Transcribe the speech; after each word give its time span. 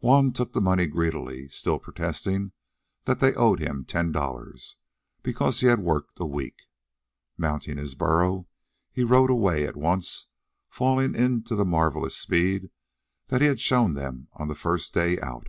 Juan 0.00 0.34
took 0.34 0.52
the 0.52 0.60
money 0.60 0.86
greedily, 0.86 1.48
still 1.48 1.78
protesting 1.78 2.52
that 3.06 3.18
they 3.20 3.32
owed 3.34 3.60
him 3.60 3.86
ten 3.86 4.12
dollars, 4.12 4.76
because 5.22 5.60
he 5.60 5.68
had 5.68 5.78
worked 5.78 6.20
a 6.20 6.26
week. 6.26 6.64
Mounting 7.38 7.78
his 7.78 7.94
burro, 7.94 8.46
he 8.92 9.04
rode 9.04 9.30
away; 9.30 9.66
at 9.66 9.76
once 9.78 10.26
falling 10.68 11.14
into 11.14 11.54
the 11.56 11.64
marvelous 11.64 12.14
speed 12.14 12.68
that 13.28 13.40
he 13.40 13.46
had 13.46 13.62
shown 13.62 13.94
them 13.94 14.28
on 14.34 14.48
the 14.48 14.54
first 14.54 14.92
day 14.92 15.18
out. 15.20 15.48